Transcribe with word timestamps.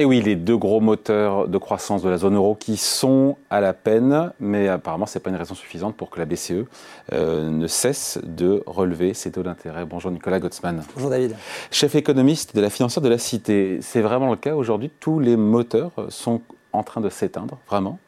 Et 0.00 0.04
oui, 0.04 0.22
les 0.22 0.36
deux 0.36 0.56
gros 0.56 0.80
moteurs 0.80 1.48
de 1.48 1.58
croissance 1.58 2.02
de 2.02 2.08
la 2.08 2.18
zone 2.18 2.36
euro 2.36 2.54
qui 2.54 2.76
sont 2.76 3.36
à 3.50 3.60
la 3.60 3.72
peine, 3.72 4.30
mais 4.38 4.68
apparemment 4.68 5.06
ce 5.06 5.18
n'est 5.18 5.22
pas 5.24 5.30
une 5.30 5.36
raison 5.36 5.56
suffisante 5.56 5.96
pour 5.96 6.08
que 6.08 6.20
la 6.20 6.24
BCE 6.24 6.66
euh, 7.12 7.50
ne 7.50 7.66
cesse 7.66 8.20
de 8.22 8.62
relever 8.66 9.12
ses 9.12 9.32
taux 9.32 9.42
d'intérêt. 9.42 9.84
Bonjour 9.84 10.12
Nicolas 10.12 10.38
Gottsman. 10.38 10.84
Bonjour 10.94 11.10
David. 11.10 11.34
Chef 11.72 11.96
économiste 11.96 12.54
de 12.54 12.60
la 12.60 12.70
financière 12.70 13.02
de 13.02 13.08
la 13.08 13.18
Cité. 13.18 13.80
C'est 13.82 14.00
vraiment 14.00 14.30
le 14.30 14.36
cas 14.36 14.54
aujourd'hui, 14.54 14.88
tous 15.00 15.18
les 15.18 15.36
moteurs 15.36 15.90
sont 16.10 16.42
en 16.72 16.84
train 16.84 17.00
de 17.00 17.08
s'éteindre, 17.08 17.58
vraiment 17.66 17.98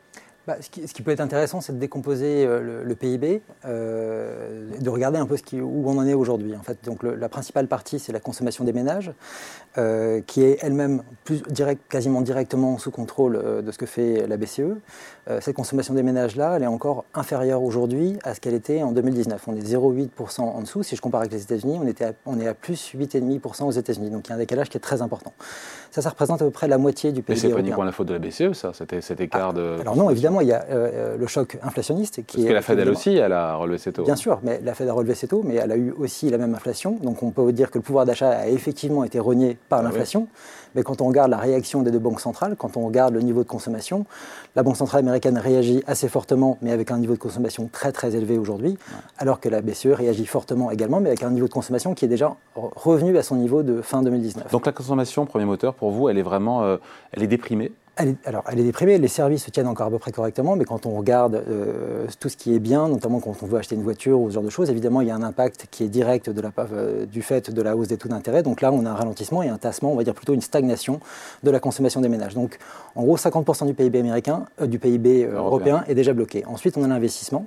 bah, 0.50 0.56
ce, 0.60 0.92
qui, 0.92 1.02
peut 1.02 1.12
être 1.12 1.20
intéressant, 1.20 1.60
c'est 1.60 1.72
de 1.72 1.78
décomposer 1.78 2.44
euh, 2.44 2.82
le, 2.84 2.94
PIB, 2.96 3.40
euh, 3.66 4.68
de 4.80 4.90
regarder 4.90 5.18
un 5.18 5.26
peu 5.26 5.36
ce 5.36 5.44
qui, 5.44 5.60
où 5.60 5.84
on 5.86 5.96
en 5.96 6.04
est 6.04 6.14
aujourd'hui. 6.14 6.56
En 6.56 6.62
fait, 6.62 6.78
donc 6.84 7.04
la 7.04 7.28
principale 7.28 7.68
partie, 7.68 8.00
c'est 8.00 8.12
la 8.12 8.18
consommation 8.18 8.64
des 8.64 8.72
ménages, 8.72 9.12
euh, 9.78 10.20
qui 10.26 10.42
est 10.42 10.58
elle-même 10.60 11.04
plus 11.22 11.42
direct, 11.50 11.82
quasiment 11.88 12.20
directement 12.20 12.78
sous 12.78 12.90
contrôle 12.90 13.62
de 13.64 13.70
ce 13.70 13.78
que 13.78 13.86
fait 13.86 14.26
la 14.26 14.36
BCE. 14.36 14.74
cette 15.40 15.54
consommation 15.54 15.94
des 15.94 16.02
ménages-là, 16.02 16.56
elle 16.56 16.64
est 16.64 16.66
encore 16.66 17.04
inférieure 17.14 17.62
aujourd'hui 17.62 18.18
à 18.24 18.34
ce 18.34 18.40
qu'elle 18.40 18.54
était 18.54 18.82
en 18.82 18.90
2019. 18.90 19.46
On 19.46 19.54
est 19.54 19.60
0,8% 19.60 20.40
en 20.40 20.60
dessous. 20.62 20.82
Si 20.82 20.96
je 20.96 21.00
compare 21.00 21.20
avec 21.20 21.32
les 21.32 21.42
États-Unis, 21.42 21.78
on, 21.80 21.86
était 21.86 22.12
on 22.26 22.40
est 22.40 22.48
à 22.48 22.54
plus 22.54 22.92
8,5% 22.96 23.64
aux 23.64 23.70
États-Unis. 23.70 24.10
Donc 24.10 24.26
il 24.26 24.30
y 24.30 24.32
a 24.32 24.36
un 24.36 24.38
décalage 24.38 24.68
qui 24.68 24.78
est 24.78 24.80
très 24.80 25.00
important. 25.00 25.32
Ça, 25.92 26.02
ça 26.02 26.10
représente 26.10 26.42
à 26.42 26.44
peu 26.44 26.50
près 26.50 26.66
la 26.66 26.78
moitié 26.78 27.12
du 27.12 27.22
PIB. 27.22 27.34
Mais 27.34 27.40
c'est 27.40 27.54
pas 27.54 27.60
uniquement 27.60 27.84
la 27.84 27.92
faute 27.92 28.08
de 28.08 28.14
la 28.14 28.18
BCE, 28.18 28.52
ça, 28.52 28.72
cet 28.72 29.20
écart 29.20 29.50
ah, 29.50 29.52
de. 29.52 29.80
Alors 29.80 29.96
non, 29.96 30.10
évidemment, 30.10 30.39
il 30.42 30.48
y 30.48 30.52
a 30.52 30.64
euh, 30.70 30.90
euh, 30.92 31.16
le 31.16 31.26
choc 31.26 31.58
inflationniste 31.62 32.24
qui 32.26 32.38
Parce 32.38 32.48
que 32.48 32.52
la 32.52 32.62
Fed, 32.62 32.78
elle 32.78 32.90
aussi, 32.90 33.16
elle 33.16 33.32
a 33.32 33.54
relevé 33.54 33.78
ses 33.78 33.92
taux. 33.92 34.04
Bien 34.04 34.16
sûr, 34.16 34.40
mais 34.42 34.60
la 34.62 34.74
Fed 34.74 34.88
a 34.88 34.92
relevé 34.92 35.14
ses 35.14 35.28
taux, 35.28 35.42
mais 35.44 35.56
elle 35.56 35.72
a 35.72 35.76
eu 35.76 35.92
aussi 35.92 36.30
la 36.30 36.38
même 36.38 36.54
inflation. 36.54 36.98
Donc 37.02 37.22
on 37.22 37.30
peut 37.30 37.52
dire 37.52 37.70
que 37.70 37.78
le 37.78 37.82
pouvoir 37.82 38.06
d'achat 38.06 38.30
a 38.30 38.48
effectivement 38.48 39.04
été 39.04 39.18
renié 39.18 39.58
par 39.68 39.80
ah 39.80 39.82
l'inflation. 39.82 40.28
Mais 40.74 40.82
quand 40.82 41.00
on 41.00 41.06
regarde 41.06 41.30
la 41.30 41.36
réaction 41.36 41.82
des 41.82 41.90
deux 41.90 41.98
banques 41.98 42.20
centrales, 42.20 42.54
quand 42.56 42.76
on 42.76 42.86
regarde 42.86 43.14
le 43.14 43.20
niveau 43.20 43.42
de 43.42 43.48
consommation, 43.48 44.06
la 44.54 44.62
Banque 44.62 44.76
centrale 44.76 45.00
américaine 45.00 45.36
réagit 45.36 45.82
assez 45.86 46.08
fortement, 46.08 46.58
mais 46.62 46.70
avec 46.70 46.90
un 46.90 46.98
niveau 46.98 47.14
de 47.14 47.18
consommation 47.18 47.68
très 47.72 47.92
très 47.92 48.14
élevé 48.14 48.38
aujourd'hui, 48.38 48.78
alors 49.18 49.40
que 49.40 49.48
la 49.48 49.62
BCE 49.62 49.86
réagit 49.86 50.26
fortement 50.26 50.70
également, 50.70 51.00
mais 51.00 51.08
avec 51.08 51.22
un 51.22 51.30
niveau 51.30 51.48
de 51.48 51.52
consommation 51.52 51.94
qui 51.94 52.04
est 52.04 52.08
déjà 52.08 52.36
revenu 52.54 53.16
à 53.18 53.22
son 53.22 53.36
niveau 53.36 53.62
de 53.62 53.82
fin 53.82 54.02
2019. 54.02 54.52
Donc 54.52 54.66
la 54.66 54.72
consommation, 54.72 55.26
premier 55.26 55.44
moteur, 55.44 55.74
pour 55.74 55.90
vous, 55.90 56.08
elle 56.08 56.18
est 56.18 56.22
vraiment 56.22 56.62
euh, 56.62 56.76
elle 57.12 57.22
est 57.22 57.28
déprimée? 57.28 57.72
Elle 58.00 58.08
est, 58.10 58.26
alors, 58.26 58.44
elle 58.50 58.58
est 58.58 58.64
déprimée, 58.64 58.98
les 58.98 59.08
services 59.08 59.44
se 59.44 59.50
tiennent 59.50 59.66
encore 59.66 59.86
à 59.86 59.90
peu 59.90 59.98
près 59.98 60.12
correctement, 60.12 60.56
mais 60.56 60.64
quand 60.64 60.86
on 60.86 60.96
regarde 60.96 61.34
euh, 61.34 62.06
tout 62.18 62.28
ce 62.28 62.36
qui 62.36 62.54
est 62.54 62.58
bien, 62.58 62.88
notamment 62.88 63.20
quand 63.20 63.34
on 63.42 63.46
veut 63.46 63.58
acheter 63.58 63.74
une 63.74 63.82
voiture 63.82 64.20
ou 64.20 64.30
ce 64.30 64.34
genre 64.34 64.42
de 64.42 64.50
choses, 64.50 64.70
évidemment, 64.70 65.00
il 65.00 65.08
y 65.08 65.10
a 65.10 65.14
un 65.14 65.22
impact 65.22 65.66
qui 65.70 65.84
est 65.84 65.88
direct 65.88 66.30
de 66.30 66.40
la, 66.40 66.50
euh, 66.72 67.06
du 67.06 67.22
fait 67.22 67.50
de 67.50 67.62
la 67.62 67.76
hausse 67.76 67.88
des 67.88 67.98
taux 67.98 68.08
d'intérêt. 68.08 68.42
Donc 68.42 68.60
là, 68.60 68.72
on 68.72 68.86
a 68.86 68.90
un 68.90 68.94
ralentissement 68.94 69.42
et 69.42 69.48
un 69.48 69.58
tassement, 69.58 69.92
on 69.92 69.96
va 69.96 70.04
dire 70.04 70.14
plutôt 70.14 70.34
une 70.34 70.40
stagnation 70.40 71.00
de 71.42 71.50
la 71.50 71.60
consommation 71.60 72.00
des 72.00 72.08
ménages. 72.08 72.34
Donc, 72.34 72.58
en 72.94 73.02
gros, 73.02 73.16
50% 73.16 73.66
du 73.66 73.74
PIB 73.74 73.98
américain, 73.98 74.46
euh, 74.60 74.66
du 74.66 74.78
PIB 74.78 75.26
européen 75.26 75.84
est 75.86 75.94
déjà 75.94 76.12
bloqué. 76.12 76.44
Ensuite, 76.46 76.76
on 76.76 76.84
a 76.84 76.88
l'investissement. 76.88 77.46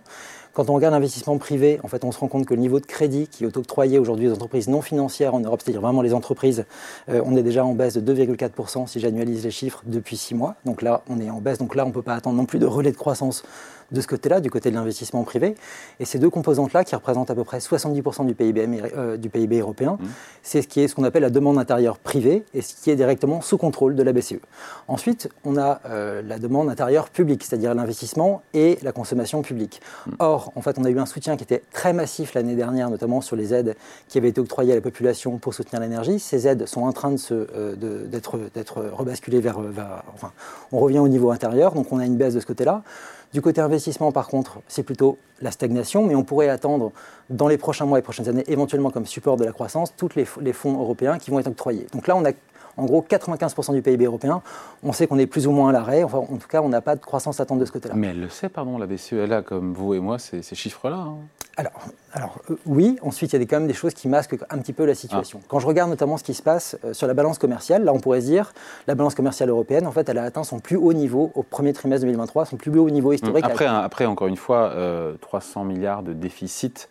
Quand 0.53 0.69
on 0.69 0.73
regarde 0.75 0.93
l'investissement 0.93 1.39
privé, 1.39 1.79
en 1.81 1.87
fait, 1.87 2.03
on 2.03 2.11
se 2.11 2.19
rend 2.19 2.27
compte 2.27 2.45
que 2.45 2.53
le 2.53 2.59
niveau 2.59 2.79
de 2.79 2.85
crédit 2.85 3.27
qui 3.27 3.43
est 3.43 3.57
octroyé 3.57 3.97
aujourd'hui 3.97 4.27
aux 4.27 4.33
entreprises 4.33 4.67
non 4.67 4.83
financières 4.83 5.33
en 5.33 5.39
Europe, 5.39 5.61
c'est-à-dire 5.63 5.81
vraiment 5.81 6.03
les 6.03 6.13
entreprises, 6.13 6.65
euh, 7.09 7.23
on 7.25 7.35
est 7.35 7.41
déjà 7.41 7.65
en 7.65 7.73
baisse 7.73 7.97
de 7.97 8.13
2,4% 8.13 8.85
si 8.85 8.99
j'annualise 8.99 9.43
les 9.43 9.49
chiffres 9.49 9.81
depuis 9.87 10.15
six 10.15 10.35
mois. 10.35 10.53
Donc 10.63 10.83
là, 10.83 11.01
on 11.09 11.19
est 11.19 11.31
en 11.31 11.41
baisse. 11.41 11.57
Donc 11.57 11.73
là, 11.73 11.85
on 11.85 11.87
ne 11.87 11.93
peut 11.93 12.03
pas 12.03 12.13
attendre 12.13 12.37
non 12.37 12.45
plus 12.45 12.59
de 12.59 12.67
relais 12.67 12.91
de 12.91 12.97
croissance 12.97 13.43
de 13.91 14.01
ce 14.01 14.07
côté-là, 14.07 14.39
du 14.39 14.49
côté 14.49 14.69
de 14.69 14.75
l'investissement 14.75 15.23
privé. 15.23 15.55
Et 15.99 16.05
ces 16.05 16.19
deux 16.19 16.29
composantes-là, 16.29 16.83
qui 16.83 16.95
représentent 16.95 17.31
à 17.31 17.35
peu 17.35 17.43
près 17.43 17.59
70% 17.59 18.25
du 18.25 18.35
PIB, 18.35 18.67
euh, 18.95 19.17
du 19.17 19.29
PIB 19.29 19.59
européen, 19.59 19.97
mmh. 19.99 20.05
c'est 20.41 20.61
ce 20.61 20.67
qui 20.67 20.81
est 20.81 20.87
ce 20.87 20.95
qu'on 20.95 21.03
appelle 21.03 21.23
la 21.23 21.29
demande 21.29 21.57
intérieure 21.57 21.97
privée 21.97 22.43
et 22.53 22.61
ce 22.61 22.75
qui 22.75 22.91
est 22.91 22.95
directement 22.95 23.41
sous 23.41 23.57
contrôle 23.57 23.95
de 23.95 24.03
la 24.03 24.13
BCE. 24.13 24.39
Ensuite, 24.87 25.29
on 25.43 25.57
a 25.57 25.81
euh, 25.85 26.21
la 26.21 26.39
demande 26.39 26.69
intérieure 26.69 27.09
publique, 27.09 27.43
c'est-à-dire 27.43 27.73
l'investissement 27.73 28.41
et 28.53 28.77
la 28.81 28.91
consommation 28.91 29.41
publique. 29.41 29.81
Mmh. 30.05 30.11
Or, 30.19 30.51
en 30.55 30.61
fait, 30.61 30.77
on 30.79 30.83
a 30.85 30.89
eu 30.89 30.99
un 30.99 31.05
soutien 31.05 31.37
qui 31.37 31.43
était 31.43 31.63
très 31.71 31.93
massif 31.93 32.33
l'année 32.33 32.55
dernière, 32.55 32.89
notamment 32.89 33.21
sur 33.21 33.35
les 33.35 33.53
aides 33.53 33.75
qui 34.07 34.17
avaient 34.17 34.29
été 34.29 34.41
octroyées 34.41 34.71
à 34.71 34.75
la 34.75 34.81
population 34.81 35.37
pour 35.37 35.53
soutenir 35.53 35.81
l'énergie. 35.81 36.19
Ces 36.19 36.47
aides 36.47 36.65
sont 36.65 36.81
en 36.81 36.93
train 36.93 37.11
de 37.11 37.17
se, 37.17 37.47
euh, 37.55 37.75
d'être, 38.07 38.81
rebasculées 38.93 39.41
vers, 39.41 39.59
vers 39.59 40.03
enfin, 40.13 40.31
on 40.71 40.79
revient 40.79 40.99
au 40.99 41.07
niveau 41.07 41.31
intérieur, 41.31 41.73
donc 41.73 41.91
on 41.91 41.99
a 41.99 42.05
une 42.05 42.17
baisse 42.17 42.33
de 42.33 42.39
ce 42.39 42.45
côté-là. 42.45 42.83
Du 43.33 43.41
côté 43.41 43.61
investissement, 43.61 44.11
par 44.11 44.27
contre, 44.27 44.59
c'est 44.67 44.83
plutôt 44.83 45.17
la 45.41 45.49
stagnation, 45.49 46.05
mais 46.05 46.13
on 46.13 46.23
pourrait 46.23 46.49
attendre 46.49 46.91
dans 47.31 47.47
les 47.47 47.57
prochains 47.57 47.85
mois 47.85 47.97
et 47.97 48.03
prochaines 48.03 48.29
années, 48.29 48.43
éventuellement 48.47 48.91
comme 48.91 49.07
support 49.07 49.37
de 49.37 49.43
la 49.43 49.51
croissance, 49.51 49.95
tous 49.97 50.09
les, 50.15 50.53
fonds 50.53 50.79
européens 50.79 51.17
qui 51.17 51.31
vont 51.31 51.39
être 51.39 51.47
octroyés. 51.47 51.87
Donc 51.93 52.07
là, 52.07 52.15
on 52.15 52.23
a 52.25 52.31
en 52.77 52.85
gros 52.85 53.05
95% 53.07 53.73
du 53.73 53.81
PIB 53.81 54.05
européen. 54.05 54.41
On 54.83 54.93
sait 54.93 55.07
qu'on 55.07 55.19
est 55.19 55.27
plus 55.27 55.47
ou 55.47 55.51
moins 55.51 55.69
à 55.69 55.71
l'arrêt. 55.71 56.03
Enfin, 56.03 56.19
en 56.19 56.37
tout 56.37 56.47
cas, 56.47 56.61
on 56.61 56.69
n'a 56.69 56.81
pas 56.81 56.95
de 56.95 57.01
croissance 57.01 57.39
attente 57.39 57.59
de 57.59 57.65
ce 57.65 57.71
côté-là. 57.71 57.95
Mais 57.95 58.07
elle 58.07 58.19
le 58.19 58.29
sait, 58.29 58.49
pardon, 58.49 58.77
la 58.77 58.87
BCE, 58.87 59.13
elle 59.13 59.33
a, 59.33 59.41
comme 59.41 59.73
vous 59.73 59.93
et 59.93 59.99
moi, 59.99 60.19
ces, 60.19 60.41
chiffres-là. 60.41 60.97
Hein. 60.97 61.17
Alors, 61.55 61.71
alors 62.13 62.39
euh, 62.49 62.55
oui, 62.65 62.97
ensuite 63.03 63.31
il 63.33 63.39
y 63.39 63.43
a 63.43 63.45
quand 63.45 63.59
même 63.59 63.67
des 63.67 63.75
choses 63.75 63.93
qui 63.93 64.07
masquent 64.07 64.37
un 64.49 64.57
petit 64.57 64.73
peu 64.73 64.85
la 64.85 64.95
situation. 64.95 65.39
Ah. 65.43 65.45
Quand 65.47 65.59
je 65.59 65.67
regarde 65.67 65.87
notamment 65.87 66.17
ce 66.17 66.23
qui 66.23 66.33
se 66.33 66.41
passe 66.41 66.77
euh, 66.83 66.93
sur 66.93 67.05
la 67.05 67.13
balance 67.13 67.37
commerciale, 67.37 67.83
là 67.83 67.93
on 67.93 67.99
pourrait 67.99 68.21
se 68.21 68.25
dire, 68.25 68.53
la 68.87 68.95
balance 68.95 69.13
commerciale 69.13 69.49
européenne, 69.49 69.85
en 69.85 69.91
fait, 69.91 70.09
elle 70.09 70.17
a 70.17 70.23
atteint 70.23 70.43
son 70.43 70.59
plus 70.59 70.77
haut 70.77 70.93
niveau 70.93 71.31
au 71.35 71.43
premier 71.43 71.71
trimestre 71.73 72.05
2023, 72.05 72.45
son 72.45 72.57
plus 72.57 72.71
haut 72.79 72.89
niveau 72.89 73.13
historique. 73.13 73.45
Après, 73.45 73.67
après 73.67 74.05
encore 74.05 74.27
une 74.27 74.37
fois, 74.37 74.73
300 75.21 75.61
euh, 75.61 75.63
milliards 75.65 76.01
de 76.01 76.13
déficit 76.13 76.89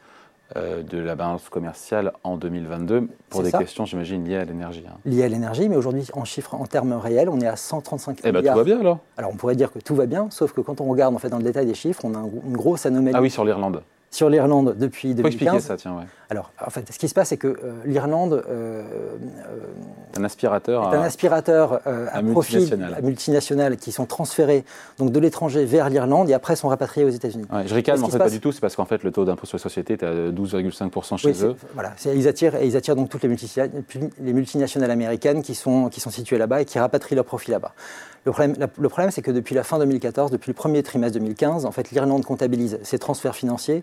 euh, 0.57 0.83
de 0.83 0.99
la 0.99 1.15
balance 1.15 1.49
commerciale 1.49 2.13
en 2.25 2.37
2022 2.37 3.09
pour 3.31 3.43
des 3.43 3.53
questions, 3.53 3.85
j'imagine, 3.85 4.25
liées 4.25 4.37
à 4.37 4.45
l'énergie. 4.45 4.85
Hein. 4.89 4.99
Liées 5.05 5.25
à 5.25 5.29
l'énergie, 5.29 5.69
mais 5.69 5.77
aujourd'hui, 5.77 6.07
en 6.13 6.25
chiffres, 6.25 6.55
en 6.55 6.67
termes 6.67 6.93
réels, 6.93 7.29
on 7.29 7.41
est 7.41 7.47
à 7.47 7.57
135 7.57 8.19
eh 8.25 8.33
ben, 8.33 8.43
tout 8.43 8.55
va 8.55 8.65
bien 8.65 8.81
alors 8.81 8.99
Alors 9.17 9.31
on 9.33 9.37
pourrait 9.37 9.57
dire 9.57 9.73
que 9.73 9.79
tout 9.79 9.95
va 9.95 10.07
bien, 10.07 10.29
sauf 10.31 10.53
que 10.53 10.61
quand 10.61 10.81
on 10.81 10.85
regarde 10.85 11.15
en 11.15 11.19
fait 11.19 11.31
dans 11.31 11.39
le 11.39 11.45
détail 11.45 11.67
des 11.67 11.75
chiffres, 11.75 12.05
on 12.05 12.15
a 12.15 12.23
une 12.47 12.57
grosse 12.57 12.87
anomalie. 12.87 13.17
Ah 13.17 13.23
oui, 13.23 13.31
sur 13.31 13.45
l'Irlande 13.45 13.83
sur 14.13 14.29
l'Irlande 14.29 14.77
depuis 14.79 15.15
2015. 15.15 15.27
expliquer 15.27 15.61
ça, 15.61 15.77
tiens, 15.77 15.97
ouais. 15.97 16.05
Alors, 16.29 16.53
en 16.65 16.71
fait, 16.71 16.91
ce 16.91 16.99
qui 16.99 17.09
se 17.09 17.15
passe, 17.15 17.29
c'est 17.29 17.37
que 17.37 17.47
euh, 17.47 17.73
l'Irlande 17.85 18.43
euh, 18.49 18.83
un 20.17 20.25
aspirateur, 20.25 20.93
est 20.93 20.97
un 20.97 21.03
aspirateur 21.03 21.81
euh, 21.87 22.07
à, 22.11 22.23
profit 22.23 22.71
multinational 23.03 23.77
qui 23.77 23.93
sont 23.93 24.07
transférés 24.07 24.65
donc 24.99 25.13
de 25.13 25.21
l'étranger 25.21 25.65
vers 25.65 25.91
l'Irlande 25.91 26.31
et 26.31 26.35
après 26.35 26.57
sont 26.57 26.69
rapatriés 26.69 27.05
aux 27.05 27.11
États-Unis. 27.11 27.45
je 27.67 27.75
ricane, 27.75 27.99
mais 27.99 28.05
en 28.05 28.09
fait 28.09 28.19
pas 28.19 28.31
du 28.31 28.41
tout. 28.41 28.53
C'est 28.53 28.61
parce 28.61 28.77
qu'en 28.77 28.85
fait 28.85 29.03
le 29.03 29.13
taux 29.13 29.25
d'impôt 29.25 29.47
sur 29.47 29.57
les 29.57 29.63
sociétés 29.63 29.95
est 29.95 30.03
à 30.05 30.13
12,5% 30.31 31.19
chez 31.19 31.45
eux. 31.45 31.55
Voilà, 31.75 31.93
ils 32.15 32.29
attirent 32.29 32.57
et 32.57 32.67
ils 32.67 32.77
attirent 32.77 32.97
donc 32.97 33.09
toutes 33.09 33.25
les, 33.25 33.37
les 34.21 34.33
multinationales 34.33 34.91
américaines 34.91 35.43
qui 35.43 35.55
sont 35.55 35.89
qui 35.89 36.01
sont 36.01 36.11
situées 36.11 36.39
là-bas 36.39 36.63
et 36.63 36.65
qui 36.65 36.79
rapatrient 36.79 37.15
leurs 37.15 37.25
profits 37.25 37.51
là-bas. 37.51 37.73
Le 38.25 38.31
problème, 38.31 38.55
le 38.79 38.89
problème 38.89 39.11
c'est 39.11 39.23
que 39.23 39.33
depuis 39.33 39.55
la 39.55 39.65
fin 39.65 39.79
2014, 39.79 40.31
depuis 40.31 40.51
le 40.51 40.55
premier 40.55 40.83
trimestre 40.83 41.19
2015, 41.19 41.67
en 41.67 41.73
fait, 41.73 41.91
l'Irlande 41.91 42.25
comptabilise 42.25 42.79
ses 42.85 42.99
transferts 42.99 43.35
financiers 43.35 43.83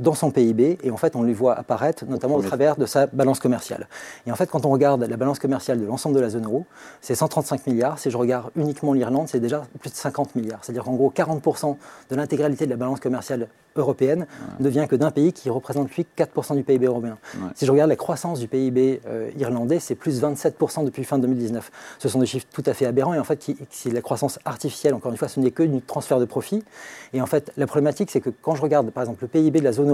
dans 0.00 0.14
son 0.14 0.30
PIB 0.30 0.78
et 0.82 0.90
en 0.90 0.96
fait, 0.96 1.14
on 1.14 1.22
les 1.22 1.34
voit 1.34 1.54
apparaître 1.56 2.04
notamment 2.06 2.36
au 2.36 2.42
travers 2.42 2.76
de 2.76 2.86
sa 2.86 3.06
balance 3.06 3.38
commerciale. 3.38 3.86
Et 4.26 4.32
en 4.32 4.34
fait, 4.34 4.50
quand 4.50 4.64
on 4.66 4.70
regarde 4.70 5.04
la 5.04 5.16
balance 5.16 5.38
commerciale 5.38 5.78
de 5.78 5.86
l'ensemble 5.86 6.16
de 6.16 6.20
la 6.20 6.30
zone 6.30 6.46
euro, 6.46 6.66
c'est 7.00 7.14
135 7.14 7.66
milliards. 7.66 7.98
Si 7.98 8.10
je 8.10 8.16
regarde 8.16 8.50
uniquement 8.56 8.94
l'Irlande, 8.94 9.28
c'est 9.28 9.40
déjà 9.40 9.62
plus 9.78 9.90
de 9.90 9.96
50 9.96 10.34
milliards. 10.34 10.64
C'est-à-dire 10.64 10.84
qu'en 10.84 10.94
gros, 10.94 11.12
40% 11.14 11.76
de 12.10 12.16
l'intégralité 12.16 12.64
de 12.64 12.70
la 12.70 12.76
balance 12.76 12.98
commerciale 12.98 13.48
européenne 13.76 14.26
ne 14.58 14.68
vient 14.68 14.86
que 14.86 14.96
d'un 14.96 15.10
pays 15.10 15.32
qui 15.32 15.50
représente 15.50 15.90
lui 15.92 16.06
4% 16.16 16.56
du 16.56 16.64
PIB 16.64 16.86
européen. 16.86 17.18
Si 17.54 17.66
je 17.66 17.70
regarde 17.70 17.90
la 17.90 17.96
croissance 17.96 18.40
du 18.40 18.48
PIB 18.48 19.00
euh, 19.06 19.30
irlandais, 19.38 19.78
c'est 19.78 19.94
plus 19.94 20.20
27% 20.20 20.84
depuis 20.84 21.04
fin 21.04 21.18
2019. 21.18 21.70
Ce 21.98 22.08
sont 22.08 22.18
des 22.18 22.26
chiffres 22.26 22.46
tout 22.52 22.64
à 22.66 22.74
fait 22.74 22.86
aberrants 22.86 23.14
et 23.14 23.18
en 23.18 23.24
fait, 23.24 23.46
c'est 23.70 23.90
la 23.90 24.00
croissance 24.00 24.38
artificielle. 24.44 24.94
Encore 24.94 25.12
une 25.12 25.18
fois, 25.18 25.28
ce 25.28 25.40
n'est 25.40 25.50
que 25.50 25.62
du 25.62 25.80
transfert 25.82 26.18
de 26.18 26.24
profit. 26.24 26.64
Et 27.12 27.20
en 27.20 27.26
fait, 27.26 27.52
la 27.56 27.66
problématique, 27.66 28.10
c'est 28.10 28.20
que 28.20 28.30
quand 28.30 28.54
je 28.54 28.62
regarde 28.62 28.90
par 28.90 29.02
exemple 29.02 29.22
le 29.22 29.28
PIB 29.28 29.60
de 29.60 29.64
la 29.64 29.72
zone 29.72 29.89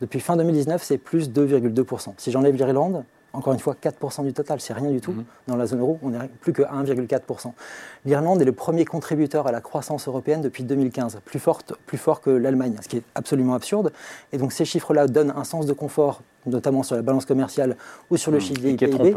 depuis 0.00 0.20
fin 0.20 0.36
2019, 0.36 0.82
c'est 0.82 0.98
plus 0.98 1.30
2,2%. 1.30 2.14
Si 2.16 2.30
j'enlève 2.30 2.54
l'Irlande, 2.56 3.04
encore 3.34 3.52
une 3.52 3.58
fois, 3.58 3.74
4% 3.74 4.24
du 4.24 4.32
total, 4.32 4.60
c'est 4.60 4.72
rien 4.72 4.90
du 4.90 5.00
tout. 5.00 5.12
Mhm. 5.12 5.24
Dans 5.48 5.56
la 5.56 5.66
zone 5.66 5.80
euro, 5.80 5.98
on 6.02 6.10
n'est 6.10 6.28
plus 6.40 6.52
que 6.52 6.62
1,4%. 6.62 7.52
L'Irlande 8.04 8.40
est 8.40 8.44
le 8.44 8.52
premier 8.52 8.84
contributeur 8.84 9.46
à 9.48 9.52
la 9.52 9.60
croissance 9.60 10.06
européenne 10.06 10.40
depuis 10.40 10.62
2015, 10.62 11.20
plus, 11.24 11.40
forte, 11.40 11.74
plus 11.86 11.98
fort 11.98 12.20
que 12.20 12.30
l'Allemagne, 12.30 12.76
ce 12.80 12.88
qui 12.88 12.98
est 12.98 13.02
absolument 13.14 13.54
absurde. 13.54 13.92
Et 14.32 14.38
donc 14.38 14.52
ces 14.52 14.64
chiffres-là 14.64 15.08
donnent 15.08 15.32
un 15.36 15.44
sens 15.44 15.66
de 15.66 15.72
confort, 15.72 16.22
notamment 16.46 16.84
sur 16.84 16.94
la 16.94 17.02
balance 17.02 17.26
commerciale 17.26 17.76
ou 18.10 18.16
sur 18.16 18.30
le 18.30 18.38
chiffre 18.38 18.60
du 18.60 18.76
PIB 18.76 19.14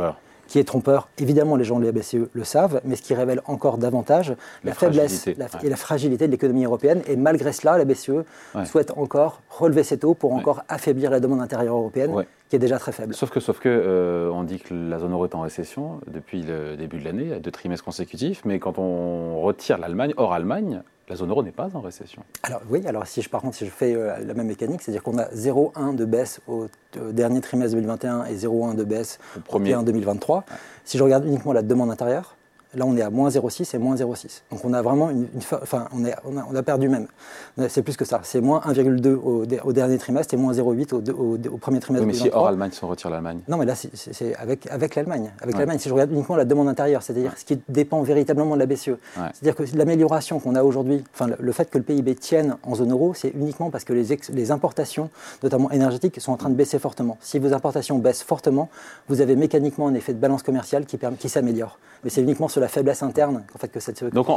qui 0.47 0.59
est 0.59 0.63
trompeur. 0.63 1.09
Évidemment, 1.19 1.55
les 1.55 1.63
gens 1.63 1.79
de 1.79 1.85
la 1.85 1.91
BCE 1.91 2.29
le 2.31 2.43
savent, 2.43 2.81
mais 2.85 2.95
ce 2.95 3.01
qui 3.01 3.13
révèle 3.13 3.41
encore 3.45 3.77
davantage 3.77 4.33
la, 4.63 4.73
faiblesse 4.73 5.27
et 5.27 5.69
la 5.69 5.75
fragilité 5.75 6.27
de 6.27 6.31
l'économie 6.31 6.65
européenne. 6.65 7.01
Et 7.07 7.15
malgré 7.15 7.51
cela, 7.53 7.77
la 7.77 7.85
BCE 7.85 8.23
souhaite 8.65 8.91
encore 8.97 9.41
relever 9.49 9.83
ses 9.83 9.99
taux 9.99 10.13
pour 10.13 10.33
encore 10.33 10.63
affaiblir 10.69 11.11
la 11.11 11.19
demande 11.19 11.41
intérieure 11.41 11.75
européenne. 11.75 12.13
qui 12.49 12.55
est 12.55 12.59
déjà 12.59 12.79
très 12.79 12.93
faible. 12.93 13.13
Sauf 13.13 13.29
que, 13.29 13.41
sauf 13.41 13.59
que 13.59 13.67
euh, 13.67 14.31
on 14.31 14.43
dit 14.43 14.59
que 14.59 14.73
la 14.73 14.99
zone 14.99 15.11
euro 15.11 15.25
est 15.25 15.35
en 15.35 15.41
récession 15.41 15.99
depuis 16.07 16.43
le 16.43 16.77
début 16.77 16.97
de 16.97 17.03
l'année, 17.03 17.39
deux 17.41 17.51
trimestres 17.51 17.83
consécutifs, 17.83 18.45
mais 18.45 18.57
quand 18.57 18.79
on 18.79 19.41
retire 19.41 19.77
l'Allemagne, 19.77 20.13
hors 20.15 20.31
Allemagne, 20.31 20.81
la 21.09 21.15
zone 21.15 21.29
euro 21.29 21.43
n'est 21.43 21.51
pas 21.51 21.69
en 21.73 21.81
récession. 21.81 22.23
Alors 22.43 22.61
oui, 22.69 22.85
alors 22.85 23.07
si 23.07 23.21
je 23.21 23.29
par 23.29 23.41
contre 23.41 23.55
si 23.55 23.65
je 23.65 23.69
fais 23.69 23.95
euh, 23.95 24.17
la 24.19 24.33
même 24.33 24.47
mécanique, 24.47 24.81
c'est-à-dire 24.81 25.03
qu'on 25.03 25.17
a 25.17 25.25
0,1 25.29 25.95
de 25.95 26.05
baisse 26.05 26.41
au, 26.47 26.67
dernier 27.11 27.41
trimestre 27.41 27.75
2021 27.75 28.25
et 28.25 28.35
0,1 28.35 28.75
de 28.75 28.83
baisse 28.83 29.19
au 29.37 29.39
premier 29.41 29.75
en 29.75 29.83
2023. 29.83 30.45
Si 30.83 30.97
je 30.97 31.03
regarde 31.03 31.25
uniquement 31.25 31.53
la 31.53 31.61
demande 31.61 31.91
intérieure, 31.91 32.35
Là, 32.75 32.85
on 32.85 32.97
est 32.97 33.01
à 33.01 33.09
moins 33.09 33.29
0,6 33.29 33.75
et 33.75 33.79
moins 33.79 33.95
0,6. 33.95 34.41
Donc 34.51 34.65
on 34.65 34.73
a 34.73 34.81
vraiment 34.81 35.09
une, 35.09 35.27
enfin, 35.53 35.87
on, 35.93 36.03
est, 36.05 36.13
on, 36.25 36.55
a, 36.55 36.63
perdu 36.63 36.89
même. 36.89 37.07
C'est 37.69 37.81
plus 37.81 37.95
que 37.95 38.03
ça. 38.03 38.19
C'est 38.23 38.41
moins 38.41 38.59
1,2 38.59 39.15
au, 39.15 39.73
dernier 39.73 39.97
trimestre 39.97 40.33
et 40.33 40.37
moins 40.37 40.51
0,8 40.53 40.93
au, 40.93 41.57
premier 41.57 41.79
trimestre. 41.79 42.05
Oui, 42.05 42.13
mais 42.13 42.17
si 42.17 42.29
hors 42.31 42.47
Allemagne, 42.47 42.71
si 42.71 42.83
on 42.83 42.87
retire 42.87 43.09
l'Allemagne. 43.09 43.39
Non, 43.47 43.57
mais 43.57 43.65
là, 43.65 43.73
c'est 43.75 44.35
avec, 44.35 44.67
avec 44.67 44.95
l'Allemagne. 44.95 45.31
Avec 45.41 45.55
l'Allemagne, 45.57 45.79
si 45.79 45.87
je 45.87 45.93
regarde 45.93 46.11
uniquement 46.11 46.35
la 46.35 46.45
demande 46.45 46.67
intérieure, 46.67 47.01
c'est-à-dire 47.01 47.33
ce 47.37 47.45
qui 47.45 47.59
dépend 47.69 48.01
véritablement 48.01 48.55
de 48.55 48.59
la 48.59 48.65
BCE. 48.65 48.97
C'est-à-dire 49.15 49.55
que 49.55 49.63
l'amélioration 49.75 50.39
qu'on 50.39 50.55
a 50.55 50.63
aujourd'hui, 50.63 51.03
enfin, 51.13 51.27
le 51.39 51.51
fait 51.53 51.69
que 51.69 51.77
le 51.77 51.83
PIB 51.85 52.15
tienne 52.15 52.57
en 52.63 52.75
zone 52.75 52.91
euro, 52.91 53.13
c'est 53.13 53.29
uniquement 53.29 53.69
parce 53.69 53.85
que 53.85 53.93
les, 53.93 54.17
les 54.33 54.51
importations, 54.51 55.09
notamment 55.41 55.71
énergétiques, 55.71 56.19
sont 56.19 56.33
en 56.33 56.37
train 56.37 56.49
de 56.49 56.55
baisser 56.55 56.79
fortement. 56.79 57.17
Si 57.21 57.39
vos 57.39 57.53
importations 57.53 57.97
baissent 57.97 58.23
fortement, 58.23 58.69
vous 59.07 59.21
avez 59.21 59.35
mécaniquement 59.35 59.87
un 59.87 59.93
effet 59.93 60.13
de 60.13 60.19
balance 60.19 60.43
commerciale 60.43 60.85
qui, 60.85 60.97
qui 61.19 61.29
s'améliore. 61.29 61.79
Mais 62.03 62.09
c'est 62.09 62.21
uniquement 62.21 62.47
sur 62.47 62.56
la 62.59 62.67
faiblesse 62.67 63.03
interne 63.03 63.43
en 63.53 63.57
fait, 63.57 63.69
que 63.69 63.79
cette 63.79 64.03
donc, 64.03 64.27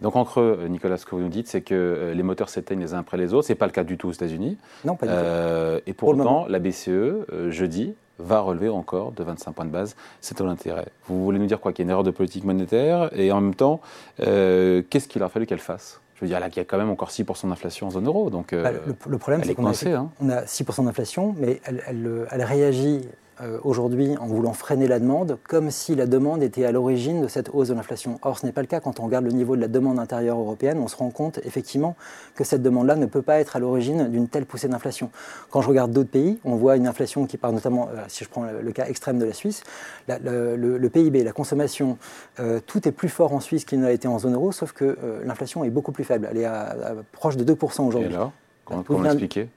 donc 0.00 0.16
entre 0.16 0.40
euh, 0.40 0.68
Nicolas, 0.68 0.96
ce 0.96 1.06
que 1.06 1.14
vous 1.14 1.20
nous 1.20 1.28
dites, 1.28 1.48
c'est 1.48 1.60
que 1.60 1.74
euh, 1.74 2.14
les 2.14 2.22
moteurs 2.22 2.48
s'éteignent 2.48 2.80
les 2.80 2.94
uns 2.94 2.98
après 2.98 3.16
les 3.16 3.34
autres. 3.34 3.46
C'est 3.46 3.54
pas 3.54 3.66
le 3.66 3.72
cas 3.72 3.84
du 3.84 3.96
tout 3.96 4.08
aux 4.08 4.12
États-Unis. 4.12 4.56
Non, 4.84 4.96
pas 4.96 5.06
du 5.06 5.12
tout. 5.12 5.18
Euh, 5.18 5.80
et 5.86 5.92
pourtant, 5.92 6.46
la 6.48 6.58
BCE, 6.58 7.48
jeudi, 7.48 7.94
va 8.18 8.40
relever 8.40 8.68
encore 8.68 9.12
de 9.12 9.22
25 9.22 9.52
points 9.52 9.64
de 9.64 9.70
base 9.70 9.94
c'est 10.20 10.34
taux 10.34 10.46
d'intérêt. 10.46 10.86
Vous 11.06 11.22
voulez 11.22 11.38
nous 11.38 11.46
dire 11.46 11.60
quoi? 11.60 11.72
Qu'il 11.72 11.84
y 11.84 11.84
a 11.84 11.86
une 11.86 11.90
erreur 11.90 12.02
de 12.02 12.10
politique 12.10 12.44
monétaire? 12.44 13.10
Et 13.16 13.30
en 13.30 13.40
même 13.40 13.54
temps, 13.54 13.80
qu'est-ce 14.18 15.08
qu'il 15.08 15.22
a 15.22 15.28
fallu 15.28 15.46
qu'elle 15.46 15.58
fasse? 15.58 16.00
Je 16.16 16.24
veux 16.24 16.28
dire, 16.28 16.40
là, 16.40 16.48
il 16.48 16.56
y 16.56 16.60
a 16.60 16.64
quand 16.64 16.78
même 16.78 16.90
encore 16.90 17.10
6% 17.10 17.48
d'inflation 17.48 17.86
en 17.86 17.90
zone 17.90 18.06
euro. 18.08 18.28
Donc, 18.28 18.52
bah, 18.52 18.72
le, 18.72 19.18
problème, 19.18 19.44
c'est 19.44 19.54
qu'on 19.54 19.66
a, 19.66 19.70
hein. 19.70 20.10
a 20.28 20.42
6% 20.42 20.84
d'inflation, 20.84 21.36
mais 21.38 21.60
elle, 21.64 21.80
elle, 21.86 22.42
réagit 22.42 23.08
euh, 23.40 23.58
aujourd'hui 23.62 24.16
en 24.18 24.26
voulant 24.26 24.52
freiner 24.52 24.88
la 24.88 24.98
demande, 24.98 25.38
comme 25.46 25.70
si 25.70 25.94
la 25.94 26.06
demande 26.06 26.42
était 26.42 26.64
à 26.64 26.72
l'origine 26.72 27.22
de 27.22 27.28
cette 27.28 27.50
hausse 27.52 27.68
de 27.68 27.74
l'inflation. 27.74 28.18
Or, 28.22 28.38
ce 28.38 28.46
n'est 28.46 28.52
pas 28.52 28.62
le 28.62 28.66
cas. 28.66 28.80
Quand 28.80 28.98
on 28.98 29.04
regarde 29.04 29.24
le 29.24 29.30
niveau 29.30 29.54
de 29.54 29.60
la 29.60 29.68
demande 29.68 29.98
intérieure 29.98 30.38
européenne, 30.38 30.78
on 30.78 30.88
se 30.88 30.96
rend 30.96 31.10
compte 31.10 31.38
effectivement 31.44 31.94
que 32.34 32.42
cette 32.42 32.62
demande-là 32.62 32.96
ne 32.96 33.06
peut 33.06 33.22
pas 33.22 33.38
être 33.38 33.54
à 33.54 33.58
l'origine 33.60 34.08
d'une 34.08 34.28
telle 34.28 34.44
poussée 34.44 34.68
d'inflation. 34.68 35.10
Quand 35.50 35.62
je 35.62 35.68
regarde 35.68 35.92
d'autres 35.92 36.10
pays, 36.10 36.40
on 36.44 36.56
voit 36.56 36.76
une 36.76 36.86
inflation 36.88 37.26
qui 37.26 37.36
part 37.36 37.52
notamment, 37.52 37.88
euh, 37.88 38.02
si 38.08 38.24
je 38.24 38.28
prends 38.28 38.44
le, 38.44 38.72
cas 38.72 38.86
extrême 38.86 39.18
de 39.18 39.24
la 39.24 39.32
Suisse, 39.32 39.62
le, 40.08 40.88
PIB, 40.88 41.22
la 41.22 41.32
consommation, 41.32 41.96
euh, 42.40 42.60
tout 42.66 42.88
est 42.88 42.92
plus 42.92 43.08
fort 43.08 43.32
en 43.32 43.40
Suisse 43.40 43.64
qu'il 43.64 43.78
ne 43.78 43.84
l'a 43.84 43.92
été 43.92 44.08
en 44.08 44.18
zone 44.18 44.34
euro, 44.34 44.52
sauf 44.52 44.72
que 44.72 44.96
l'inflation 45.24 45.64
est 45.64 45.70
beaucoup 45.70 45.92
plus 45.92 46.04
faible. 46.04 46.28
Elle 46.30 46.38
est 46.38 46.44
à, 46.44 46.74
proche 47.12 47.36
de 47.36 47.44
2% 47.44 47.86
aujourd'hui. 47.86 48.10
Et 48.10 48.12
là, 48.12 48.32
comment 48.64 49.02
l'expliquer 49.02 49.48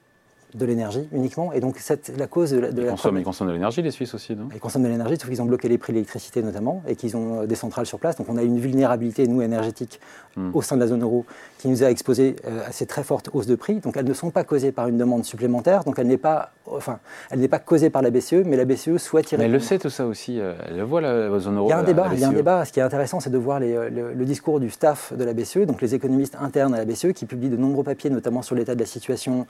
de 0.54 0.66
l'énergie 0.66 1.08
uniquement. 1.12 1.52
Et 1.52 1.60
donc, 1.60 1.76
c'est 1.78 2.16
la 2.18 2.26
cause 2.26 2.50
de, 2.50 2.58
la. 2.58 2.68
Ils, 2.68 2.86
consomment, 2.86 3.18
ils 3.18 3.24
consomment 3.24 3.48
de 3.48 3.54
l'énergie, 3.54 3.82
les 3.82 3.90
Suisses 3.90 4.14
aussi, 4.14 4.36
non? 4.36 4.48
Ils 4.54 4.60
consomment 4.60 4.84
de 4.84 4.88
l'énergie, 4.88 5.16
sauf 5.18 5.28
qu'ils 5.28 5.40
ont 5.40 5.46
bloqué 5.46 5.68
les 5.68 5.78
prix 5.78 5.92
de 5.92 5.96
l'électricité 5.96 6.42
notamment, 6.42 6.82
et 6.86 6.96
qu'ils 6.96 7.16
ont 7.16 7.42
euh, 7.42 7.46
des 7.46 7.54
centrales 7.54 7.86
sur 7.86 7.98
place. 7.98 8.16
Donc, 8.16 8.28
on 8.28 8.36
a 8.36 8.42
une 8.42 8.58
vulnérabilité, 8.58 9.26
nous, 9.26 9.42
énergétique, 9.42 10.00
hmm. 10.36 10.50
au 10.54 10.62
sein 10.62 10.76
de 10.76 10.80
la 10.80 10.88
zone 10.88 11.02
euro, 11.02 11.24
qui 11.58 11.68
nous 11.68 11.82
a 11.82 11.90
exposé 11.90 12.36
euh, 12.46 12.66
à 12.66 12.72
ces 12.72 12.86
très 12.86 13.04
fortes 13.04 13.30
hausses 13.32 13.46
de 13.46 13.54
prix. 13.54 13.80
Donc, 13.80 13.96
elles 13.96 14.08
ne 14.08 14.14
sont 14.14 14.30
pas 14.30 14.44
causées 14.44 14.72
par 14.72 14.88
une 14.88 14.98
demande 14.98 15.24
supplémentaire. 15.24 15.84
Donc, 15.84 15.98
elle 15.98 16.06
n'est 16.06 16.18
pas, 16.18 16.52
enfin, 16.76 16.98
elle 17.30 17.40
n'est 17.40 17.48
pas 17.48 17.58
causée 17.58 17.90
par 17.90 18.02
la 18.02 18.10
BCE, 18.10 18.44
mais 18.44 18.56
la 18.56 18.64
BCE 18.64 18.96
souhaite 18.98 19.32
y 19.32 19.36
répondre. 19.36 19.38
Mais 19.38 19.44
elle 19.44 19.52
le 19.52 19.60
sait 19.60 19.78
tout 19.78 19.90
ça 19.90 20.06
aussi. 20.06 20.40
Euh, 20.40 20.54
elle 20.68 20.76
le 20.76 20.82
voit, 20.82 21.00
la, 21.00 21.38
zone 21.38 21.56
euro. 21.56 21.68
Il 21.68 21.70
y 21.70 21.72
a 21.72 21.78
un 21.78 21.82
débat. 21.82 22.10
il 22.12 22.20
y 22.20 22.24
a 22.24 22.28
un 22.28 22.32
e. 22.32 22.34
débat. 22.34 22.64
Ce 22.64 22.72
qui 22.72 22.80
est 22.80 22.82
intéressant, 22.82 23.20
c'est 23.20 23.30
de 23.30 23.38
voir 23.38 23.60
le, 23.60 23.88
le, 23.88 24.24
discours 24.24 24.60
du 24.60 24.70
staff 24.70 25.12
de 25.12 25.24
la 25.24 25.34
BCE, 25.34 25.66
donc 25.66 25.82
les 25.82 25.94
économistes 25.94 26.36
internes 26.40 26.74
à 26.74 26.78
la 26.78 26.84
BCE, 26.84 27.12
qui 27.12 27.26
publient 27.26 27.50
de 27.50 27.56
nombreux 27.56 27.84
papiers, 27.84 28.10
notamment 28.10 28.42
sur 28.42 28.54
l'état 28.54 28.74
de 28.74 28.80
la 28.80 28.86
situation 28.86 29.46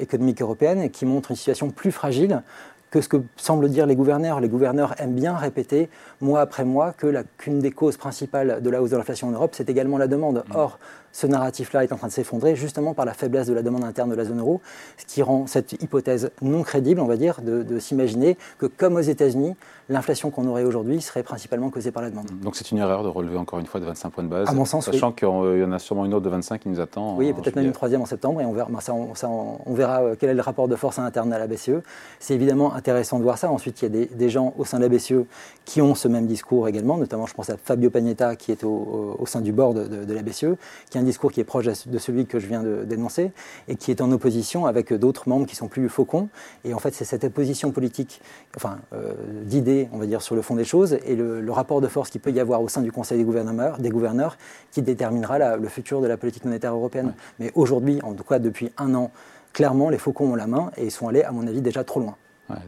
économique 0.00 0.42
européenne 0.42 0.90
qui 0.90 1.06
montre 1.06 1.30
une 1.30 1.36
situation 1.36 1.70
plus 1.70 1.92
fragile 1.92 2.42
que 2.92 3.00
ce 3.00 3.08
que 3.08 3.16
semblent 3.36 3.68
dire 3.68 3.86
les 3.86 3.96
gouverneurs. 3.96 4.38
Les 4.38 4.48
gouverneurs 4.48 4.94
aiment 5.00 5.14
bien 5.14 5.34
répéter 5.34 5.88
mois 6.20 6.42
après 6.42 6.64
mois 6.64 6.92
que 6.92 7.24
qu'une 7.38 7.58
des 7.58 7.72
causes 7.72 7.96
principales 7.96 8.62
de 8.62 8.70
la 8.70 8.82
hausse 8.82 8.90
de 8.90 8.96
l'inflation 8.96 9.28
en 9.28 9.32
Europe, 9.32 9.54
c'est 9.54 9.70
également 9.70 9.98
la 9.98 10.06
demande. 10.06 10.44
Mm. 10.48 10.56
Or, 10.56 10.78
ce 11.12 11.26
narratif-là 11.26 11.84
est 11.84 11.92
en 11.92 11.96
train 11.96 12.08
de 12.08 12.12
s'effondrer 12.12 12.56
justement 12.56 12.94
par 12.94 13.04
la 13.04 13.14
faiblesse 13.14 13.46
de 13.46 13.54
la 13.54 13.62
demande 13.62 13.84
interne 13.84 14.10
de 14.10 14.14
la 14.14 14.24
zone 14.24 14.40
euro, 14.40 14.60
ce 14.96 15.06
qui 15.06 15.22
rend 15.22 15.46
cette 15.46 15.80
hypothèse 15.82 16.30
non 16.40 16.62
crédible, 16.62 17.00
on 17.00 17.06
va 17.06 17.16
dire, 17.16 17.40
de, 17.42 17.78
s'imaginer 17.78 18.36
que 18.58 18.66
comme 18.66 18.96
aux 18.96 19.00
États-Unis, 19.00 19.54
l'inflation 19.88 20.30
qu'on 20.30 20.46
aurait 20.46 20.64
aujourd'hui 20.64 21.00
serait 21.00 21.22
principalement 21.22 21.70
causée 21.70 21.90
par 21.90 22.02
la 22.02 22.10
demande. 22.10 22.26
Donc 22.42 22.56
c'est 22.56 22.70
une 22.70 22.78
erreur 22.78 23.02
de 23.02 23.08
relever 23.08 23.36
encore 23.36 23.58
une 23.58 23.66
fois 23.66 23.80
de 23.80 23.84
25 23.84 24.10
points 24.10 24.24
de 24.24 24.28
base, 24.28 24.48
à 24.48 24.52
mon 24.52 24.64
sens, 24.64 24.86
sachant 24.86 25.12
qu'il 25.12 25.28
y 25.28 25.64
en 25.64 25.72
a 25.72 25.78
sûrement 25.78 26.04
une 26.04 26.14
autre 26.14 26.24
de 26.24 26.30
25 26.30 26.60
qui 26.60 26.68
nous 26.68 26.80
attend. 26.80 27.16
Oui, 27.16 27.32
peut-être 27.32 27.56
même 27.56 27.66
une 27.66 27.72
troisième 27.72 28.00
en 28.00 28.06
septembre, 28.06 28.40
et 28.40 28.44
on 28.44 28.52
verra, 28.52 28.68
ça, 28.80 28.94
on, 28.94 29.74
verra 29.74 30.02
euh, 30.02 30.16
quel 30.18 30.30
est 30.30 30.34
le 30.34 30.40
rapport 30.40 30.68
de 30.68 30.76
force 30.76 30.98
interne 30.98 31.32
à 31.32 31.38
la 31.38 31.46
BCE. 31.46 31.82
C'est 32.20 32.34
évidemment 32.34 32.74
intéressant 32.74 33.18
de 33.18 33.24
voir 33.24 33.38
ça. 33.38 33.50
Ensuite, 33.50 33.82
il 33.82 33.94
y 33.94 34.02
a 34.02 34.06
des, 34.06 34.30
gens 34.30 34.54
au 34.56 34.64
sein 34.64 34.78
de 34.78 34.84
la 34.84 34.88
BCE 34.88 35.26
qui 35.64 35.82
ont 35.82 35.94
ce 35.94 36.08
même 36.08 36.26
discours 36.26 36.68
également, 36.68 36.96
notamment 36.96 37.26
je 37.26 37.34
pense 37.34 37.50
à 37.50 37.56
Fabio 37.56 37.90
Pagnetta 37.90 38.36
qui 38.36 38.52
est 38.52 38.64
au, 38.64 39.24
sein 39.26 39.40
du 39.40 39.52
board 39.52 39.88
de, 39.88 40.04
de, 40.04 40.14
la 40.14 40.22
BCE, 40.22 40.56
qui 40.90 40.98
a 40.98 41.01
un 41.02 41.04
discours 41.04 41.32
qui 41.32 41.40
est 41.40 41.44
proche 41.44 41.66
de 41.66 41.98
celui 41.98 42.26
que 42.26 42.38
je 42.38 42.46
viens 42.46 42.62
de 42.62 42.84
dénoncer, 42.84 43.32
et 43.68 43.76
qui 43.76 43.90
est 43.90 44.00
en 44.00 44.10
opposition 44.12 44.66
avec 44.66 44.92
d'autres 44.94 45.28
membres 45.28 45.46
qui 45.46 45.56
sont 45.56 45.68
plus 45.68 45.88
faucons. 45.88 46.28
Et 46.64 46.74
en 46.74 46.78
fait, 46.78 46.94
c'est 46.94 47.04
cette 47.04 47.24
opposition 47.24 47.72
politique, 47.72 48.20
enfin, 48.56 48.78
euh, 48.92 49.12
d'idées, 49.44 49.88
on 49.92 49.98
va 49.98 50.06
dire, 50.06 50.22
sur 50.22 50.34
le 50.34 50.42
fond 50.42 50.54
des 50.54 50.64
choses, 50.64 50.98
et 51.04 51.16
le, 51.16 51.52
rapport 51.52 51.82
de 51.82 51.88
force 51.88 52.08
qu'il 52.08 52.20
peut 52.20 52.30
y 52.30 52.40
avoir 52.40 52.62
au 52.62 52.68
sein 52.68 52.80
du 52.80 52.90
Conseil 52.90 53.18
des 53.18 53.24
gouverneurs, 53.24 53.76
des 53.78 53.90
gouverneurs 53.90 54.38
qui 54.70 54.80
déterminera 54.80 55.56
le 55.56 55.68
futur 55.68 56.00
de 56.00 56.06
la 56.06 56.16
politique 56.16 56.46
monétaire 56.46 56.72
européenne. 56.72 57.12
Mais 57.38 57.52
aujourd'hui, 57.54 58.00
en 58.02 58.14
tout 58.14 58.24
cas 58.24 58.38
depuis 58.38 58.72
un 58.78 58.94
an, 58.94 59.10
clairement, 59.52 59.90
les 59.90 59.98
faucons 59.98 60.32
ont 60.32 60.34
la 60.34 60.46
main, 60.46 60.70
et 60.78 60.84
ils 60.84 60.90
sont 60.90 61.08
allés, 61.08 61.22
à 61.22 61.32
mon 61.32 61.46
avis, 61.46 61.60
déjà 61.60 61.84
trop 61.84 62.00
loin. 62.00 62.16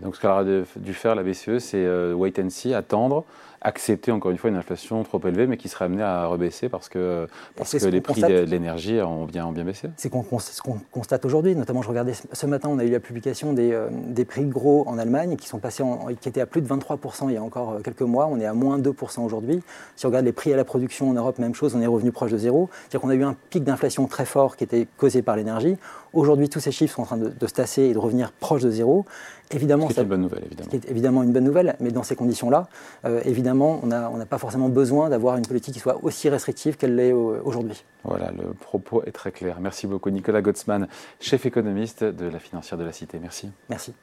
Donc 0.02 0.16
ce 0.16 0.20
qu'elle 0.20 0.30
a 0.30 0.44
dû 0.76 0.94
faire 0.94 1.14
la 1.14 1.22
BCE, 1.22 1.58
c'est 1.58 1.84
euh, 1.84 2.14
wait 2.14 2.38
and 2.38 2.50
see, 2.50 2.74
attendre, 2.74 3.24
accepter 3.64 4.12
encore 4.12 4.30
une 4.30 4.36
fois 4.36 4.50
une 4.50 4.56
inflation 4.56 5.02
trop 5.02 5.20
élevée, 5.26 5.46
mais 5.46 5.56
qui 5.56 5.68
serait 5.68 5.86
amenée 5.86 6.02
à 6.02 6.26
rebaisser 6.26 6.68
parce 6.68 6.90
que, 6.90 7.26
parce 7.56 7.72
que 7.76 7.86
les 7.86 8.02
prix 8.02 8.20
de 8.20 8.40
l'énergie 8.40 9.00
ont 9.00 9.24
bien, 9.24 9.46
ont 9.46 9.52
bien 9.52 9.64
baissé 9.64 9.88
C'est 9.96 10.12
ce 10.12 10.62
qu'on 10.62 10.78
constate 10.92 11.24
aujourd'hui. 11.24 11.56
Notamment, 11.56 11.80
je 11.80 11.88
regardais 11.88 12.12
ce 12.30 12.46
matin, 12.46 12.68
on 12.70 12.78
a 12.78 12.84
eu 12.84 12.90
la 12.90 13.00
publication 13.00 13.54
des, 13.54 13.72
euh, 13.72 13.88
des 13.90 14.26
prix 14.26 14.44
gros 14.44 14.86
en 14.86 14.98
Allemagne 14.98 15.36
qui 15.36 15.48
sont 15.48 15.58
passés 15.58 15.82
en, 15.82 16.08
qui 16.20 16.28
étaient 16.28 16.42
à 16.42 16.46
plus 16.46 16.60
de 16.60 16.68
23% 16.68 17.28
il 17.28 17.34
y 17.34 17.36
a 17.38 17.42
encore 17.42 17.72
euh, 17.72 17.78
quelques 17.80 18.02
mois. 18.02 18.28
On 18.30 18.38
est 18.38 18.46
à 18.46 18.52
moins 18.52 18.78
2% 18.78 19.24
aujourd'hui. 19.24 19.62
Si 19.96 20.04
on 20.04 20.10
regarde 20.10 20.26
les 20.26 20.32
prix 20.32 20.52
à 20.52 20.56
la 20.56 20.64
production 20.64 21.08
en 21.08 21.14
Europe, 21.14 21.38
même 21.38 21.54
chose, 21.54 21.74
on 21.74 21.80
est 21.80 21.86
revenu 21.86 22.12
proche 22.12 22.32
de 22.32 22.38
zéro. 22.38 22.68
C'est-à-dire 22.82 23.00
qu'on 23.00 23.10
a 23.10 23.14
eu 23.14 23.24
un 23.24 23.34
pic 23.48 23.64
d'inflation 23.64 24.06
très 24.06 24.26
fort 24.26 24.56
qui 24.56 24.64
était 24.64 24.86
causé 24.98 25.22
par 25.22 25.36
l'énergie. 25.36 25.76
Aujourd'hui, 26.14 26.48
tous 26.48 26.60
ces 26.60 26.70
chiffres 26.70 26.94
sont 26.94 27.02
en 27.02 27.06
train 27.06 27.16
de, 27.16 27.46
se 27.46 27.52
tasser 27.52 27.82
et 27.82 27.92
de 27.92 27.98
revenir 27.98 28.30
proche 28.30 28.62
de 28.62 28.70
zéro. 28.70 29.04
Évidemment, 29.50 29.73
c'est 29.90 30.02
une 30.02 30.08
bonne 30.08 30.22
nouvelle, 30.22 30.44
évidemment. 30.44 30.70
Évidemment 30.88 31.22
une 31.22 31.32
bonne 31.32 31.44
nouvelle, 31.44 31.76
mais 31.80 31.90
dans 31.90 32.02
ces 32.02 32.16
conditions-là, 32.16 32.68
euh, 33.04 33.20
évidemment, 33.24 33.80
on 33.82 33.86
n'a 33.86 34.26
pas 34.26 34.38
forcément 34.38 34.68
besoin 34.68 35.08
d'avoir 35.08 35.36
une 35.36 35.46
politique 35.46 35.74
qui 35.74 35.80
soit 35.80 36.02
aussi 36.02 36.28
restrictive 36.28 36.76
qu'elle 36.76 36.96
l'est 36.96 37.12
aujourd'hui. 37.12 37.84
Voilà, 38.04 38.30
le 38.30 38.52
propos 38.52 39.02
est 39.04 39.12
très 39.12 39.32
clair. 39.32 39.58
Merci 39.60 39.86
beaucoup 39.86 40.10
Nicolas 40.10 40.42
Gottsman, 40.42 40.88
chef 41.20 41.46
économiste 41.46 42.04
de 42.04 42.26
la 42.26 42.38
financière 42.38 42.78
de 42.78 42.84
la 42.84 42.92
Cité. 42.92 43.18
Merci. 43.18 43.50
Merci. 43.68 43.94